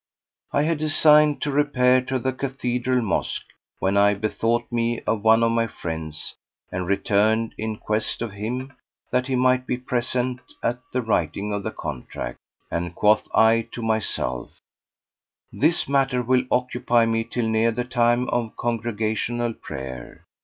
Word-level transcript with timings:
I 0.51 0.63
had 0.63 0.79
designed 0.79 1.43
to 1.43 1.51
repair 1.51 2.01
to 2.05 2.17
the 2.17 2.33
Cathedral 2.33 3.03
mosque 3.03 3.45
when 3.77 3.97
I 3.97 4.15
bethought 4.15 4.71
me 4.71 4.99
of 5.01 5.23
one 5.23 5.43
of 5.43 5.51
my 5.51 5.67
friends 5.67 6.33
and 6.71 6.87
returned 6.87 7.53
in 7.55 7.75
quest 7.77 8.23
of 8.23 8.31
him 8.31 8.73
that 9.11 9.27
he 9.27 9.35
might 9.35 9.67
be 9.67 9.77
present 9.77 10.39
at 10.63 10.79
the 10.91 11.03
writing 11.03 11.53
of 11.53 11.61
the 11.61 11.69
contract; 11.69 12.39
and 12.71 12.95
quoth 12.95 13.27
I 13.31 13.67
to 13.73 13.83
myself, 13.83 14.57
"This 15.53 15.87
matter 15.87 16.23
will 16.23 16.45
occupy 16.49 17.05
me 17.05 17.23
till 17.23 17.47
near 17.47 17.69
the 17.69 17.83
time 17.85 18.27
of 18.29 18.57
congregational 18.57 19.53
prayer." 19.53 20.25